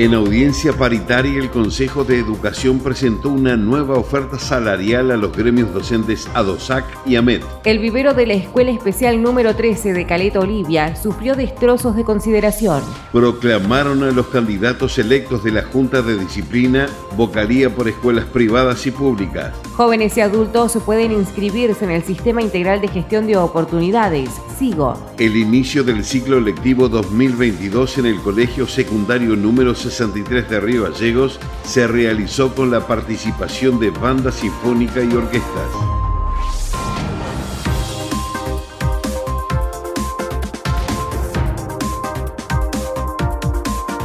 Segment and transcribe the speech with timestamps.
[0.00, 5.74] En audiencia paritaria, el Consejo de Educación presentó una nueva oferta salarial a los gremios
[5.74, 7.44] docentes ADOSAC y AMET.
[7.64, 12.82] El vivero de la Escuela Especial número 13 de Caleta Olivia sufrió destrozos de consideración.
[13.12, 18.92] Proclamaron a los candidatos electos de la Junta de Disciplina vocalía por escuelas privadas y
[18.92, 19.52] públicas.
[19.74, 24.96] Jóvenes y adultos pueden inscribirse en el Sistema Integral de Gestión de Oportunidades, SIGO.
[25.18, 31.40] El inicio del ciclo lectivo 2022 en el Colegio Secundario número 63 de Río Gallegos
[31.64, 35.66] se realizó con la participación de banda sinfónica y orquestas.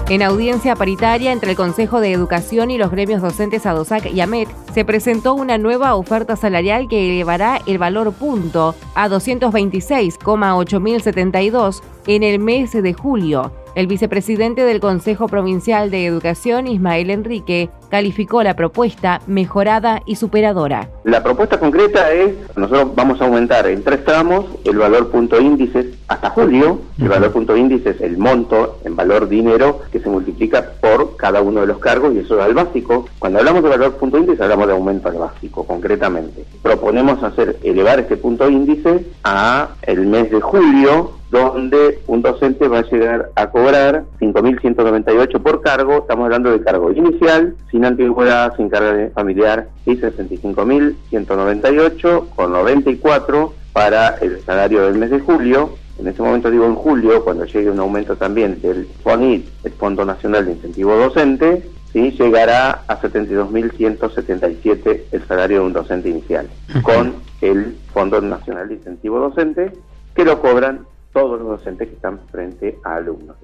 [0.07, 4.47] En audiencia paritaria entre el Consejo de Educación y los gremios docentes ADOSAC y AMET,
[4.73, 12.39] se presentó una nueva oferta salarial que elevará el valor punto a 226,8072 en el
[12.39, 19.21] mes de julio el vicepresidente del Consejo Provincial de Educación, Ismael Enrique, calificó la propuesta
[19.25, 20.89] mejorada y superadora.
[21.05, 25.91] La propuesta concreta es, nosotros vamos a aumentar en tres tramos el valor punto índice
[26.09, 30.73] hasta julio, el valor punto índice es el monto en valor dinero que se multiplica
[30.81, 33.05] por cada uno de los cargos y eso es al básico.
[33.17, 36.43] Cuando hablamos de valor punto índice hablamos de aumento al básico, concretamente.
[36.61, 42.79] Proponemos hacer elevar este punto índice a el mes de julio donde un docente va
[42.79, 47.55] a llegar a cobrar 5.198 por cargo, estamos hablando de cargo inicial,
[47.85, 55.19] sin antigüedad, sin carga familiar, y 65.198 con 94 para el salario del mes de
[55.19, 55.75] julio.
[55.99, 60.03] En ese momento digo en julio, cuando llegue un aumento también del FONIT, el Fondo
[60.03, 62.09] Nacional de Incentivo Docente, ¿sí?
[62.11, 66.49] llegará a 72.177 el salario de un docente inicial,
[66.81, 69.71] con el Fondo Nacional de Incentivo Docente,
[70.15, 73.35] que lo cobran todos los docentes que están frente a alumnos.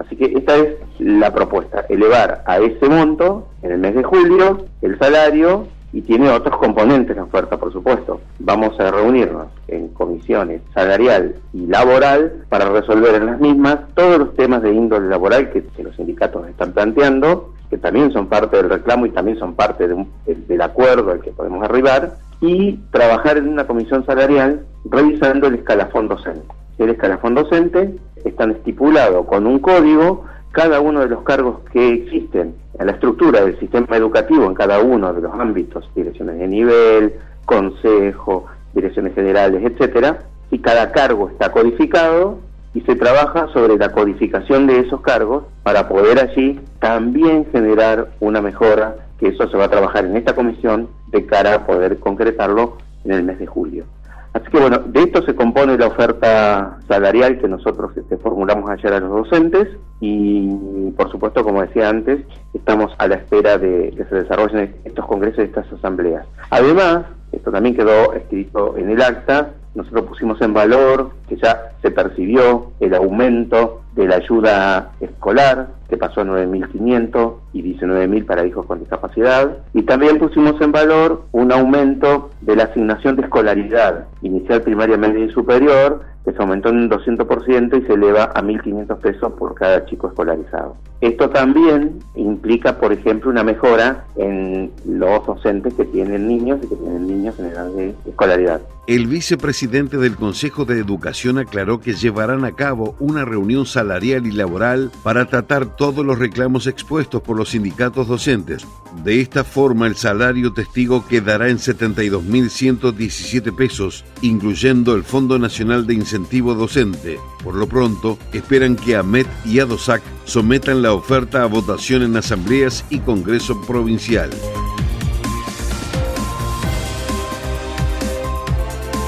[0.00, 4.64] Así que esta es la propuesta, elevar a ese monto en el mes de julio
[4.80, 8.20] el salario y tiene otros componentes la oferta, por supuesto.
[8.38, 14.34] Vamos a reunirnos en comisiones salarial y laboral para resolver en las mismas todos los
[14.36, 19.04] temas de índole laboral que, los sindicatos están planteando, que también son parte del reclamo
[19.04, 24.06] y también son parte del acuerdo al que podemos arribar, y trabajar en una comisión
[24.06, 26.46] salarial revisando el escalafón docente
[26.84, 27.94] el escalafón docente,
[28.24, 33.44] están estipulados con un código cada uno de los cargos que existen en la estructura
[33.44, 37.14] del sistema educativo en cada uno de los ámbitos, direcciones de nivel,
[37.44, 40.18] consejo, direcciones generales, etcétera,
[40.50, 42.38] y cada cargo está codificado
[42.74, 48.40] y se trabaja sobre la codificación de esos cargos para poder allí también generar una
[48.40, 52.78] mejora, que eso se va a trabajar en esta comisión de cara a poder concretarlo
[53.04, 53.84] en el mes de julio.
[54.32, 58.92] Así que bueno, de esto se compone la oferta salarial que nosotros este, formulamos ayer
[58.92, 59.68] a los docentes
[60.00, 62.20] y por supuesto, como decía antes,
[62.54, 66.26] estamos a la espera de que se desarrollen estos congresos y estas asambleas.
[66.50, 71.90] Además, esto también quedó escrito en el acta, nosotros pusimos en valor que ya se
[71.90, 78.66] percibió el aumento de la ayuda escolar, que pasó a 9.500 y 19.000 para hijos
[78.66, 79.58] con discapacidad.
[79.74, 85.24] Y también pusimos en valor un aumento de la asignación de escolaridad, inicial, primaria, media
[85.24, 89.54] y superior, que se aumentó en un 200% y se eleva a 1.500 pesos por
[89.54, 90.76] cada chico escolarizado.
[91.00, 96.76] Esto también implica, por ejemplo, una mejora en los docentes que tienen niños y que
[96.76, 98.60] tienen niños en edad de escolaridad.
[98.86, 104.32] El vicepresidente del Consejo de Educación aclaró que llevarán a cabo una reunión salarial y
[104.32, 108.66] laboral para tratar todos los reclamos expuestos por los sindicatos docentes.
[109.04, 115.94] De esta forma, el salario testigo quedará en 72.117 pesos, incluyendo el Fondo Nacional de
[116.30, 117.18] Docente.
[117.42, 122.84] Por lo pronto, esperan que AMET y ADOSAC sometan la oferta a votación en asambleas
[122.90, 124.30] y Congreso Provincial.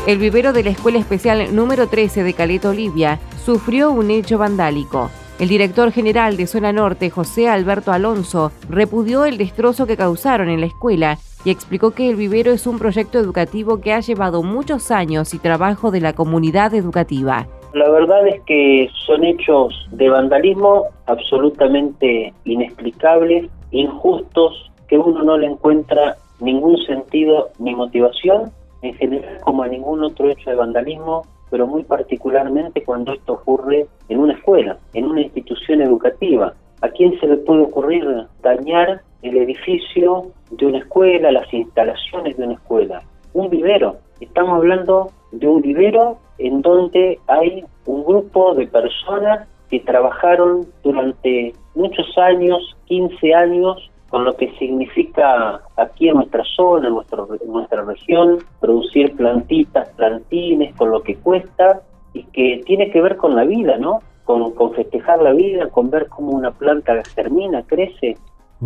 [0.07, 5.11] El vivero de la Escuela Especial número 13 de Caleta Olivia sufrió un hecho vandálico.
[5.39, 10.61] El director general de Zona Norte, José Alberto Alonso, repudió el destrozo que causaron en
[10.61, 14.91] la escuela y explicó que el vivero es un proyecto educativo que ha llevado muchos
[14.91, 17.47] años y trabajo de la comunidad educativa.
[17.75, 25.47] La verdad es que son hechos de vandalismo absolutamente inexplicables injustos que uno no le
[25.47, 28.53] encuentra ningún sentido ni motivación,
[28.83, 33.87] en general como a ningún otro hecho de vandalismo, pero muy particularmente cuando esto ocurre
[34.09, 36.55] en una escuela, en una institución educativa.
[36.83, 38.05] ¿A quién se le puede ocurrir
[38.43, 43.03] dañar el edificio de una escuela, las instalaciones de una escuela?
[43.35, 43.99] Un vivero.
[44.21, 51.55] Estamos hablando de un vivero en donde hay un grupo de personas que trabajaron durante
[51.77, 57.83] muchos años, 15 años, con lo que significa aquí en nuestra zona, en, nuestro, nuestra
[57.83, 61.81] región, producir plantitas, plantines, con lo que cuesta
[62.13, 64.01] y que tiene que ver con la vida, ¿no?
[64.33, 68.17] Con, con festejar la vida, con ver cómo una planta germina, crece,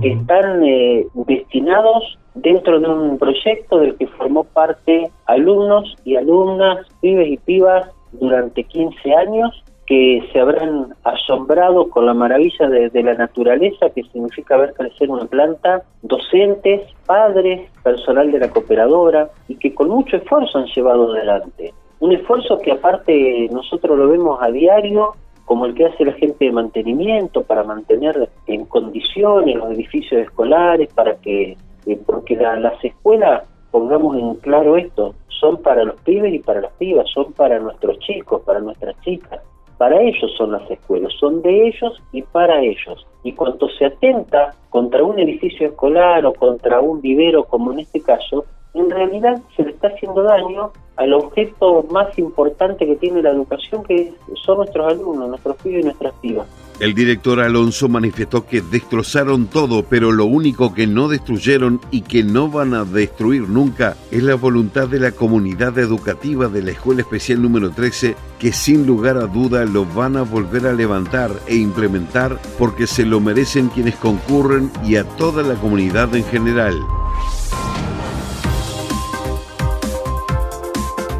[0.01, 6.87] que están eh, destinados dentro de un proyecto del que formó parte alumnos y alumnas,
[7.01, 13.15] pibes y pibas durante 15 años que se habrán asombrado con la maravilla de, la
[13.15, 19.75] naturaleza que significa ver crecer una planta, docentes, padres, personal de la cooperadora y que
[19.75, 21.75] con mucho esfuerzo han llevado adelante.
[21.99, 25.15] Un esfuerzo que aparte nosotros lo vemos a diario
[25.47, 30.93] como el que hace la gente de mantenimiento para mantener en condiciones los edificios escolares,
[30.93, 31.57] para que,
[31.87, 36.73] eh, porque las escuelas, pongamos en claro esto, son para los pibes y para las
[36.73, 39.41] pibas, son para nuestros chicos, para nuestras chicas.
[39.79, 43.07] Para ellos son las escuelas, son de ellos y para ellos.
[43.23, 48.01] Y cuando se atenta contra un edificio escolar o contra un vivero, como en este
[48.01, 53.31] caso, en realidad se le está haciendo daño al objeto más importante que tiene la
[53.31, 54.13] educación, que
[54.45, 56.47] son nuestros alumnos, nuestros pibes y nuestras pibas.
[56.79, 62.23] El director Alonso manifestó que destrozaron todo, pero lo único que no destruyeron y que
[62.23, 67.01] no van a destruir nunca es la voluntad de la comunidad educativa de la Escuela
[67.01, 71.57] Especial número 13, que sin lugar a duda lo van a volver a levantar e
[71.57, 76.79] implementar porque se lo merecen quienes concurren y a toda la comunidad en general.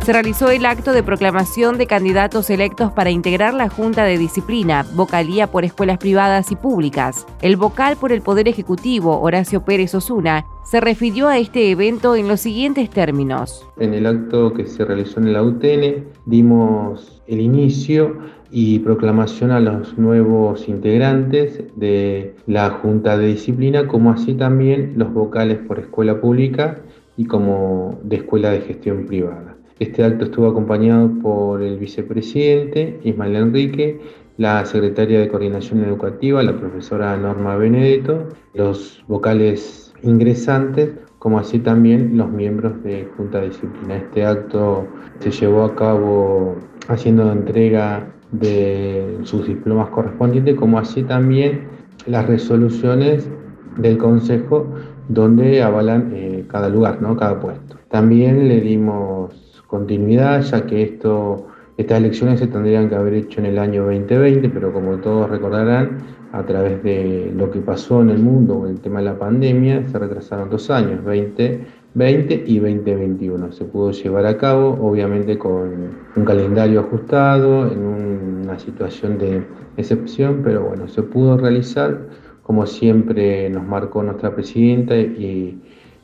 [0.07, 4.87] Se realizó el acto de proclamación de candidatos electos para integrar la Junta de Disciplina,
[4.95, 7.27] vocalía por escuelas privadas y públicas.
[7.43, 12.29] El vocal por el Poder Ejecutivo, Horacio Pérez Osuna, se refirió a este evento en
[12.29, 13.67] los siguientes términos.
[13.81, 18.17] En el acto que se realizó en la UTN dimos el inicio
[18.53, 25.13] y proclamación a los nuevos integrantes de la Junta de Disciplina, como así también los
[25.13, 26.79] vocales por escuela pública
[27.17, 29.56] y como de escuela de gestión privada.
[29.79, 34.01] Este acto estuvo acompañado por el vicepresidente Ismael Enrique,
[34.39, 42.17] la secretaria de Coordinación Educativa, la profesora Norma Benedetto, los vocales ingresantes, como así también
[42.17, 43.97] los miembros de Junta Disciplina.
[43.97, 44.87] Este acto
[45.19, 46.57] se llevó a cabo
[46.89, 51.69] haciendo entrega de sus diplomas correspondientes, como así también
[52.07, 53.29] las resoluciones
[53.77, 54.67] del Consejo
[55.09, 57.15] donde avalan eh, cada lugar, ¿no?
[57.17, 57.77] cada puesto.
[57.91, 61.47] También le dimos continuidad, ya que esto,
[61.77, 65.99] estas elecciones se tendrían que haber hecho en el año 2020, pero como todos recordarán,
[66.33, 69.85] a través de lo que pasó en el mundo con el tema de la pandemia,
[69.89, 73.53] se retrasaron dos años, 2020 y 2021.
[73.53, 79.45] Se pudo llevar a cabo, obviamente, con un calendario ajustado, en una situación de
[79.77, 82.01] excepción, pero bueno, se pudo realizar
[82.47, 85.61] como siempre nos marcó nuestra presidenta y,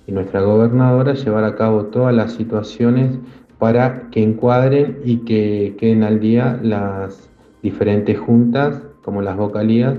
[0.09, 3.17] y nuestra gobernadora, llevar a cabo todas las situaciones
[3.63, 7.31] para que encuadren y que queden al día las
[7.63, 9.95] diferentes juntas, como las vocalías.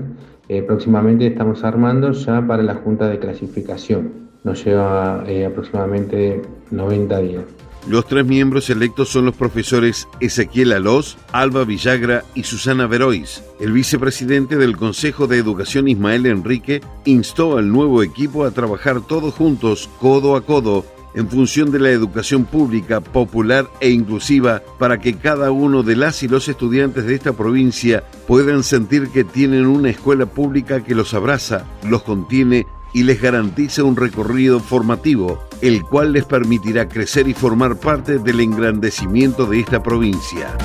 [0.50, 4.28] Eh, próximamente estamos armando ya para la junta de clasificación.
[4.44, 6.42] Nos lleva eh, aproximadamente
[6.72, 7.44] 90 días.
[7.88, 13.42] Los tres miembros electos son los profesores Ezequiel Alós, Alba Villagra y Susana Verois.
[13.60, 19.32] El vicepresidente del Consejo de Educación Ismael Enrique instó al nuevo equipo a trabajar todos
[19.32, 25.14] juntos, codo a codo, en función de la educación pública, popular e inclusiva para que
[25.14, 29.90] cada uno de las y los estudiantes de esta provincia puedan sentir que tienen una
[29.90, 36.12] escuela pública que los abraza, los contiene y les garantiza un recorrido formativo, el cual
[36.12, 40.56] les permitirá crecer y formar parte del engrandecimiento de esta provincia.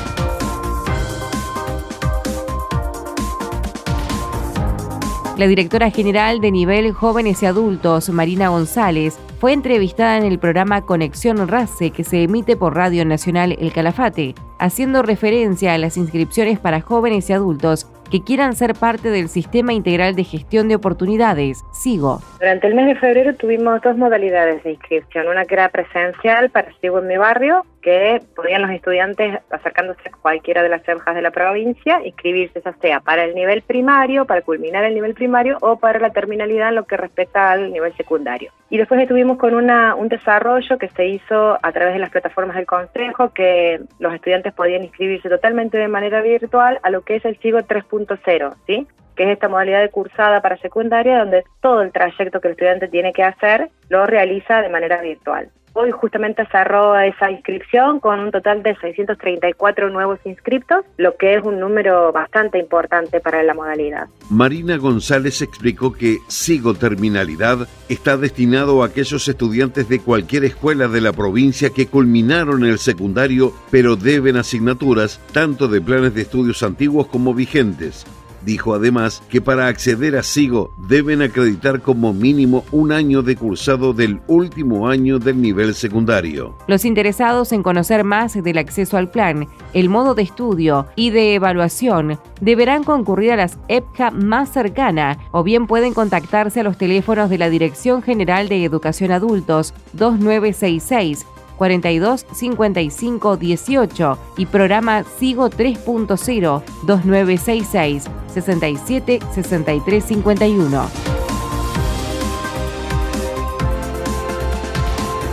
[5.38, 10.86] La directora general de nivel jóvenes y adultos, Marina González, fue entrevistada en el programa
[10.86, 16.60] Conexión RACE que se emite por Radio Nacional El Calafate, haciendo referencia a las inscripciones
[16.60, 21.64] para jóvenes y adultos que quieran ser parte del Sistema Integral de Gestión de Oportunidades,
[21.72, 22.20] SIGO.
[22.40, 26.74] Durante el mes de febrero tuvimos dos modalidades de inscripción, una que era presencial para
[26.82, 31.22] SIGO en mi barrio que podían los estudiantes, acercándose a cualquiera de las franjas de
[31.22, 35.78] la provincia, inscribirse ya sea para el nivel primario, para culminar el nivel primario o
[35.78, 38.52] para la terminalidad en lo que respecta al nivel secundario.
[38.70, 42.56] Y después estuvimos con una, un desarrollo que se hizo a través de las plataformas
[42.56, 47.26] del Consejo, que los estudiantes podían inscribirse totalmente de manera virtual a lo que es
[47.26, 48.88] el SIGO 3.0, ¿sí?
[49.20, 52.88] que es esta modalidad de cursada para secundaria, donde todo el trayecto que el estudiante
[52.88, 55.50] tiene que hacer lo realiza de manera virtual.
[55.74, 61.44] Hoy justamente cerró esa inscripción con un total de 634 nuevos inscriptos, lo que es
[61.44, 64.08] un número bastante importante para la modalidad.
[64.30, 71.02] Marina González explicó que Sigo Terminalidad está destinado a aquellos estudiantes de cualquier escuela de
[71.02, 77.08] la provincia que culminaron el secundario pero deben asignaturas tanto de planes de estudios antiguos
[77.08, 78.06] como vigentes.
[78.46, 83.94] Dijo además que para acceder a SIGO deben acreditar como mínimo un año de cursado
[83.94, 86.56] del último año del nivel secundario.
[86.68, 91.36] Los interesados en conocer más del acceso al plan, el modo de estudio y de
[91.36, 97.30] evaluación deberán concurrir a las EPCA más cercana o bien pueden contactarse a los teléfonos
[97.30, 101.26] de la Dirección General de Educación Adultos 2966
[101.60, 110.90] 42 55 18 y programa Sigo 3.0 2966 67 63 51.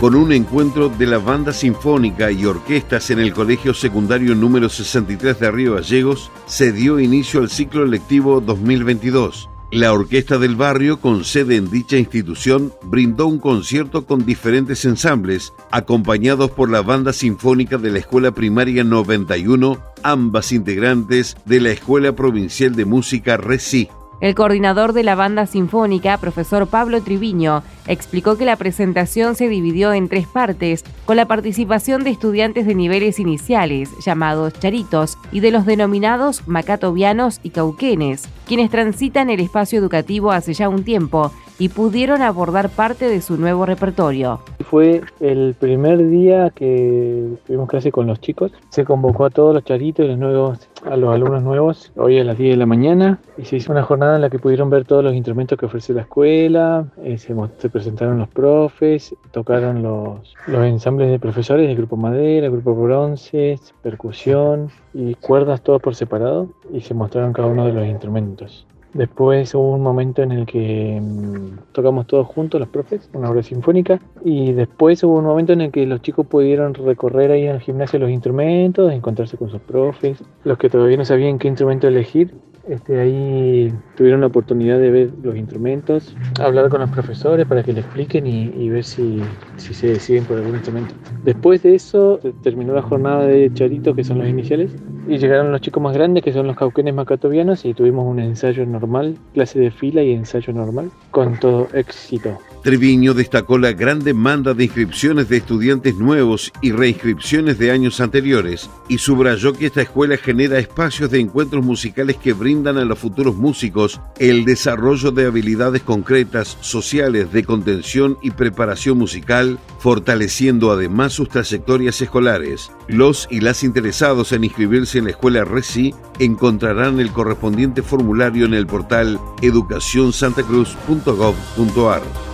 [0.01, 5.39] Con un encuentro de la banda sinfónica y orquestas en el Colegio Secundario número 63
[5.39, 9.49] de Río Gallegos, se dio inicio al ciclo lectivo 2022.
[9.71, 15.51] La Orquesta del Barrio, con sede en dicha institución, brindó un concierto con diferentes ensambles,
[15.71, 22.15] acompañados por la Banda Sinfónica de la Escuela Primaria 91, ambas integrantes de la Escuela
[22.15, 23.89] Provincial de Música RECI.
[24.19, 29.93] El coordinador de la banda sinfónica, profesor Pablo Triviño, explicó que la presentación se dividió
[29.93, 35.51] en tres partes, con la participación de estudiantes de niveles iniciales, llamados charitos, y de
[35.51, 41.69] los denominados macatovianos y cauquenes, quienes transitan el espacio educativo hace ya un tiempo y
[41.69, 44.39] pudieron abordar parte de su nuevo repertorio.
[44.69, 48.51] Fue el primer día que tuvimos clase con los chicos.
[48.69, 52.37] Se convocó a todos los charitos, los nuevos, a los alumnos nuevos, hoy a las
[52.37, 53.19] 10 de la mañana.
[53.37, 55.93] Y se hizo una jornada en la que pudieron ver todos los instrumentos que ofrece
[55.93, 56.85] la escuela.
[57.03, 57.33] Eh, se,
[57.69, 64.69] presentaron los profes, tocaron los, los ensambles de profesores del grupo madera, grupo bronces, percusión
[64.93, 66.49] y cuerdas, todo por separado.
[66.73, 68.67] Y se mostraron cada uno de los instrumentos.
[68.97, 73.43] Después hubo un momento en el que mm, tocamos todos juntos, los profes, una obra
[73.43, 74.01] sinfónica.
[74.25, 77.61] Y después hubo un momento en el que los chicos pudieron recorrer ahí en el
[77.61, 80.17] gimnasio los instrumentos, encontrarse con sus profes.
[80.43, 82.33] Los que todavía no sabían qué instrumento elegir,
[82.69, 87.73] este, ahí tuvieron la oportunidad de ver los instrumentos, hablar con los profesores para que
[87.73, 89.21] le expliquen y, ver si,
[89.55, 90.93] si, se deciden por algún instrumento.
[91.23, 94.71] Después de eso terminó la jornada de charitos, que son los iniciales,
[95.07, 98.65] y llegaron los chicos más grandes, que son los cauquenes macatovianos, y tuvimos un ensayo
[98.65, 102.37] normal, clase de fila y ensayo normal, con todo éxito.
[102.63, 108.69] Treviño destacó la gran demanda de inscripciones de estudiantes nuevos y reinscripciones de años anteriores
[108.89, 113.35] y subrayó que esta escuela genera espacios de encuentros musicales que brindan a los futuros
[113.35, 121.29] músicos el desarrollo de habilidades concretas, sociales, de contención y preparación musical, fortaleciendo además sus
[121.29, 122.71] trayectorias escolares.
[122.87, 128.55] Los y las interesados en inscribirse en la escuela RECI encontrarán el correspondiente formulario en
[128.55, 132.26] el portal educacionsantacruz.gov.ar.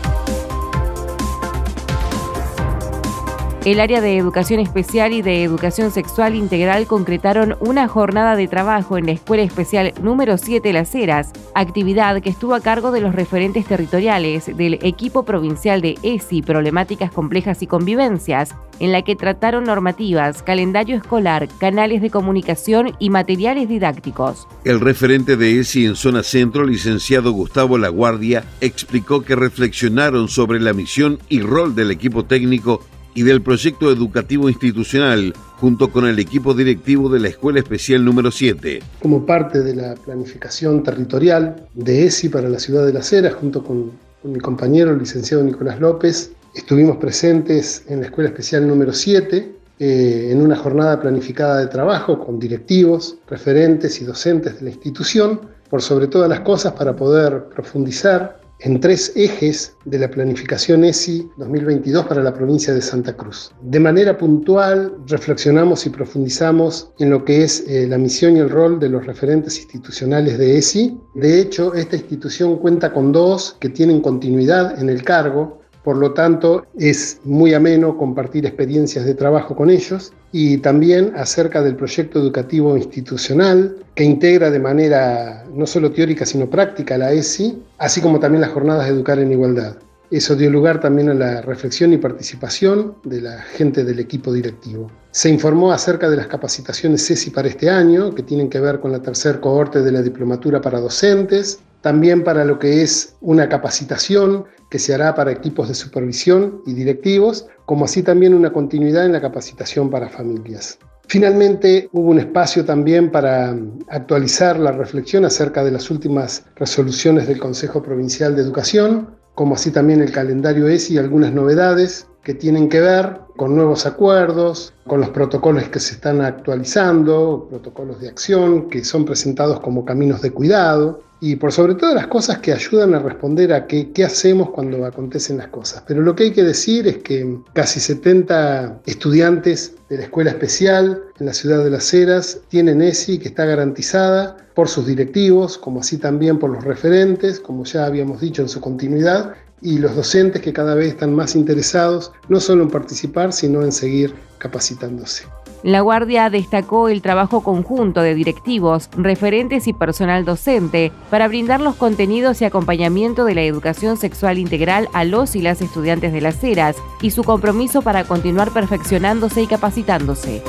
[3.66, 8.98] El área de educación especial y de educación sexual integral concretaron una jornada de trabajo
[8.98, 13.16] en la Escuela Especial número 7 Las Heras, actividad que estuvo a cargo de los
[13.16, 19.64] referentes territoriales del equipo provincial de ESI Problemáticas Complejas y Convivencias, en la que trataron
[19.64, 24.46] normativas, calendario escolar, canales de comunicación y materiales didácticos.
[24.66, 30.74] El referente de ESI en zona centro, licenciado Gustavo Laguardia, explicó que reflexionaron sobre la
[30.74, 32.82] misión y rol del equipo técnico
[33.16, 38.32] y del proyecto educativo institucional junto con el equipo directivo de la Escuela Especial número
[38.32, 38.82] 7.
[39.02, 43.64] Como parte de la planificación territorial de ESI para la ciudad de Las Heras, junto
[43.64, 43.92] con,
[44.24, 50.30] mi compañero, el licenciado Nicolás López, estuvimos presentes en la Escuela Especial número 7 eh,
[50.32, 55.82] en una jornada planificada de trabajo con directivos, referentes y docentes de la institución, por
[55.82, 62.06] sobre todas las cosas para poder profundizar en tres ejes de la planificación ESI 2022
[62.06, 63.52] para la provincia de Santa Cruz.
[63.62, 68.50] De manera puntual, reflexionamos y profundizamos en lo que es eh, la misión y el
[68.50, 70.98] rol de los referentes institucionales de ESI.
[71.16, 76.14] De hecho, esta institución cuenta con dos que tienen continuidad en el cargo, por lo
[76.14, 82.20] tanto es muy ameno compartir experiencias de trabajo con ellos y también acerca del proyecto
[82.20, 88.20] educativo institucional que integra de manera no solo teórica sino práctica la ESI, así como
[88.20, 89.76] también las jornadas de Educar en Igualdad.
[90.14, 94.92] Eso dio lugar también a la reflexión y participación de la gente del equipo directivo.
[95.10, 98.92] Se informó acerca de las capacitaciones CESI para este año, que tienen que ver con
[98.92, 104.46] la tercer cohorte de la diplomatura para docentes, también para lo que es una capacitación
[104.74, 109.12] que se hará para equipos de supervisión y directivos, como así también una continuidad en
[109.12, 110.80] la capacitación para familias.
[111.08, 113.56] Finalmente, hubo un espacio también para
[113.90, 119.70] actualizar la reflexión acerca de las últimas resoluciones del Consejo Provincial de Educación, como así
[119.70, 125.02] también el calendario ESI y algunas novedades que tienen que ver con nuevos acuerdos, con
[125.02, 130.32] los protocolos que se están actualizando, protocolos de acción que son presentados como caminos de
[130.32, 134.86] cuidado y por sobre todo las cosas que ayudan a responder a qué, hacemos cuando
[134.86, 135.82] acontecen las cosas.
[135.88, 141.02] Pero lo que hay que decir es que casi 70 estudiantes de la escuela especial
[141.20, 145.80] en la ciudad de Las Heras tienen ESI que está garantizada por sus directivos, como
[145.80, 150.42] así también por los referentes, como ya habíamos dicho en su continuidad, y los docentes
[150.42, 155.26] que cada vez están más interesados no solo en participar, sino en seguir capacitándose.
[155.64, 161.76] La Guardia destacó el trabajo conjunto de directivos, referentes y personal docente para brindar los
[161.76, 166.44] contenidos y acompañamiento de la educación sexual integral a los y las estudiantes de las
[166.44, 170.44] eras y su compromiso para continuar perfeccionándose y capacitándose.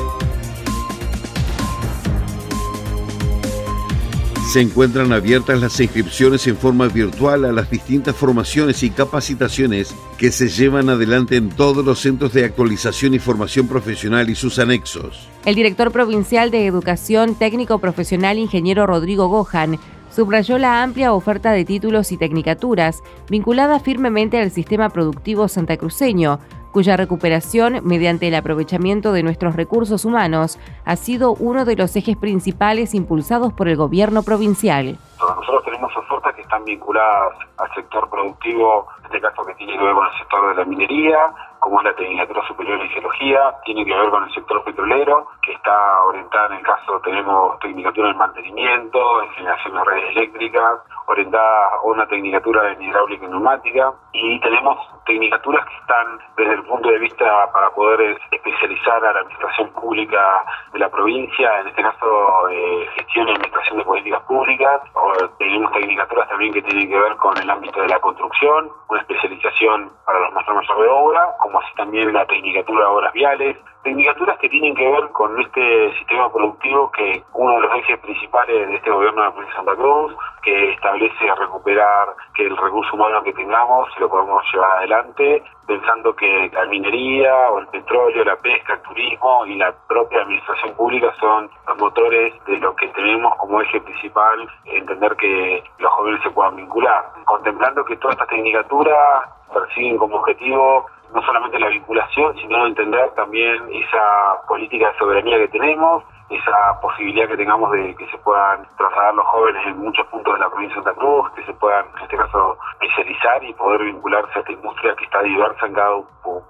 [4.54, 10.30] Se encuentran abiertas las inscripciones en forma virtual a las distintas formaciones y capacitaciones que
[10.30, 15.28] se llevan adelante en todos los centros de actualización y formación profesional y sus anexos.
[15.44, 19.80] El director provincial de Educación Técnico Profesional, ingeniero Rodrigo Gohan,
[20.14, 26.38] subrayó la amplia oferta de títulos y tecnicaturas vinculada firmemente al sistema productivo santacruceño,
[26.70, 32.16] cuya recuperación, mediante el aprovechamiento de nuestros recursos humanos, ha sido uno de los ejes
[32.16, 34.98] principales impulsados por el gobierno provincial.
[35.18, 39.84] Nosotros tenemos ofertas que están vinculadas al sector productivo, en este caso que tiene que
[39.84, 41.18] ver con el sector de la minería,
[41.60, 45.52] como es la Tecnicatura Superior en Geología, tiene que ver con el sector petrolero, que
[45.52, 51.68] está orientada en el caso, tenemos Tecnicatura en Mantenimiento, en Generación de Redes Eléctricas, orientada
[51.68, 56.88] a una Tecnicatura en Hidráulica y Neumática, y tenemos tecnicaturas que están desde el punto
[56.88, 62.48] de vista para poder especializar a la administración pública de la provincia, en este caso
[62.50, 67.16] eh, gestión y administración de políticas públicas, o tenemos tecnicaturas también que tienen que ver
[67.16, 71.74] con el ámbito de la construcción, una especialización para los maestros de obra, como así
[71.76, 76.90] también la tecnicatura de obras viales, tecnicaturas que tienen que ver con este sistema productivo
[76.90, 80.16] que uno de los ejes principales de este gobierno de la provincia de Santa Cruz,
[80.42, 86.50] que establece recuperar que el recurso humano que tengamos lo podemos llevar adelante, pensando que
[86.52, 91.50] la minería o el petróleo, la pesca, el turismo y la propia administración pública son
[91.66, 96.56] los motores de lo que tenemos como eje principal, entender que los jóvenes se puedan
[96.56, 103.10] vincular, contemplando que todas estas tecnicaturas persiguen como objetivo no solamente la vinculación, sino entender
[103.14, 108.66] también esa política de soberanía que tenemos, esa posibilidad que tengamos de que se puedan
[108.76, 111.86] trasladar los jóvenes en muchos puntos de la provincia de Santa Cruz, que se puedan,
[111.96, 115.96] en este caso, especializar y poder vincularse a esta industria que está diversa en cada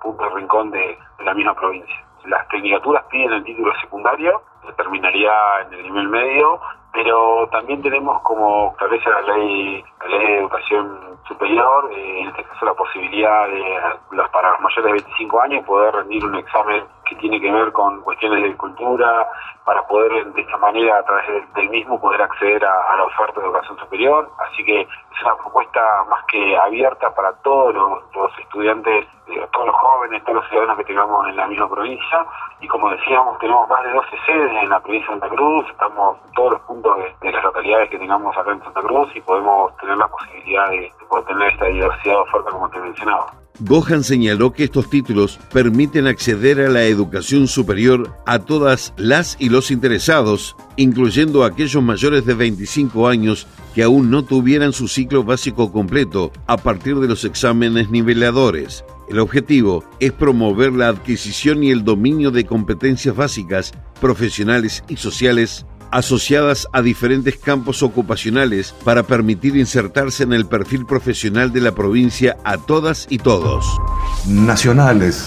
[0.01, 2.05] punto de rincón de, la misma provincia.
[2.25, 4.43] Las tecnicaturas piden el título secundario,
[4.77, 5.33] terminaría
[5.67, 6.61] en el nivel medio,
[6.95, 12.45] pero también tenemos como establece la ley, la ley de educación superior, eh, en este
[12.45, 13.81] caso la posibilidad de
[14.13, 17.73] los para los mayores de 25 años poder rendir un examen que tiene que ver
[17.73, 19.29] con cuestiones de cultura,
[19.65, 23.47] para poder de esta manera a través del mismo poder acceder a, la oferta de
[23.47, 24.31] educación superior.
[24.39, 29.77] Así que es una propuesta más que abierta para todos los, estudiantes, eh, todos los
[29.77, 32.27] jóvenes, todos los ciudadanos que tengamos en la misma provincia.
[32.61, 36.19] Y como decíamos, tenemos más de 12 sedes en la provincia de Santa Cruz, estamos
[36.27, 39.75] en todos los puntos de, las localidades que tengamos acá en Santa Cruz y podemos
[39.79, 43.44] tener la posibilidad de, de poder tener esta diversidad de oferta como te mencionaba.
[43.61, 49.49] Gohan señaló que estos títulos permiten acceder a la educación superior a todas las y
[49.49, 55.23] los interesados, incluyendo a aquellos mayores de 25 años que aún no tuvieran su ciclo
[55.23, 58.85] básico completo a partir de los exámenes niveladores.
[59.09, 65.65] El objetivo es promover la adquisición y el dominio de competencias básicas, profesionales y sociales
[65.91, 72.37] asociadas a diferentes campos ocupacionales para permitir insertarse en el perfil profesional de la provincia
[72.45, 73.67] a todas y todos.
[74.27, 75.27] Nacionales.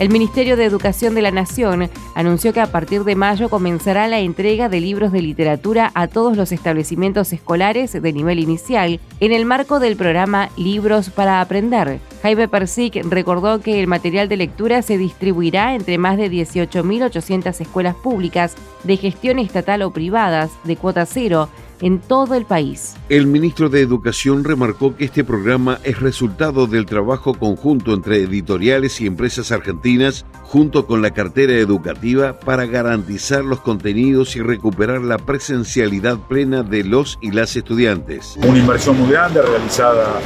[0.00, 4.20] El Ministerio de Educación de la Nación anunció que a partir de mayo comenzará la
[4.20, 9.44] entrega de libros de literatura a todos los establecimientos escolares de nivel inicial en el
[9.44, 12.00] marco del programa Libros para Aprender.
[12.22, 17.94] Jaime Persic recordó que el material de lectura se distribuirá entre más de 18.800 escuelas
[17.96, 21.48] públicas de gestión estatal o privadas de cuota cero
[21.80, 22.94] en todo el país.
[23.08, 29.00] El ministro de Educación remarcó que este programa es resultado del trabajo conjunto entre editoriales
[29.00, 35.16] y empresas argentinas junto con la cartera educativa para garantizar los contenidos y recuperar la
[35.16, 38.36] presencialidad plena de los y las estudiantes.
[38.46, 40.20] Una inversión muy grande realizada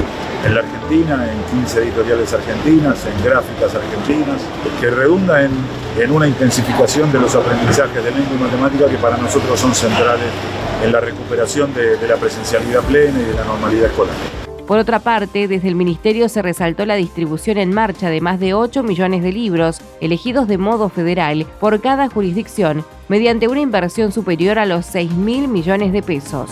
[0.45, 4.41] en la Argentina, en 15 editoriales argentinas, en gráficas argentinas,
[4.79, 9.59] que redunda en, una intensificación de los aprendizajes de lengua y matemática que para nosotros
[9.59, 10.27] son centrales
[10.83, 14.13] en la recuperación de, de la presencialidad plena y de la normalidad escolar.
[14.67, 18.53] Por otra parte, desde el Ministerio se resaltó la distribución en marcha de más de
[18.53, 24.59] 8 millones de libros, elegidos de modo federal, por cada jurisdicción, mediante una inversión superior
[24.59, 26.51] a los 6 mil millones de pesos.